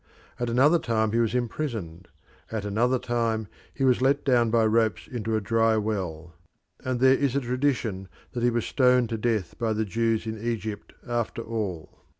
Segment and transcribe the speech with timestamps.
[0.39, 2.07] At another time he was imprisoned;
[2.51, 6.33] at another time he was let down by ropes into a dry well;
[6.83, 10.41] and there is a tradition that he was stoned to death by the Jews in
[10.43, 11.99] Egypt after all.